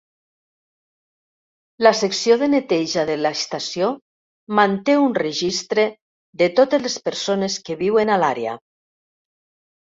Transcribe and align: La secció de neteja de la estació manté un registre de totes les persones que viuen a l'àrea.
La 1.87 1.91
secció 1.99 2.37
de 2.43 2.47
neteja 2.53 3.03
de 3.09 3.17
la 3.25 3.31
estació 3.37 3.89
manté 4.61 4.95
un 5.03 5.13
registre 5.19 5.85
de 6.43 6.49
totes 6.61 6.83
les 6.87 6.97
persones 7.11 7.61
que 7.69 7.77
viuen 7.85 8.13
a 8.15 8.19
l'àrea. 8.25 8.57